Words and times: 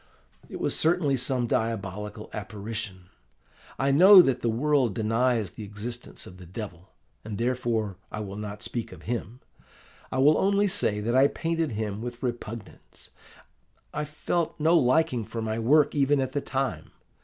It 0.49 0.59
was 0.59 0.75
certainly 0.75 1.15
some 1.15 1.45
diabolical 1.45 2.31
apparition. 2.33 3.09
I 3.77 3.91
know 3.91 4.23
that 4.23 4.41
the 4.41 4.49
world 4.49 4.95
denies 4.95 5.51
the 5.51 5.63
existence 5.63 6.25
of 6.25 6.37
the 6.37 6.45
Devil, 6.47 6.89
and 7.23 7.37
therefore 7.37 7.97
I 8.11 8.21
will 8.21 8.35
not 8.35 8.63
speak 8.63 8.91
of 8.91 9.03
him. 9.03 9.41
I 10.11 10.17
will 10.17 10.39
only 10.39 10.67
say 10.67 11.01
that 11.01 11.15
I 11.15 11.27
painted 11.27 11.73
him 11.73 12.01
with 12.01 12.23
repugnance: 12.23 13.09
I 13.93 14.03
felt 14.05 14.59
no 14.59 14.75
liking 14.75 15.23
for 15.23 15.39
my 15.39 15.59
work, 15.59 15.93
even 15.93 16.19
at 16.19 16.31
the 16.31 16.41
time. 16.41 16.89